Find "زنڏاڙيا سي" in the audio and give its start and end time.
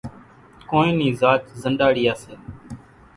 1.63-2.33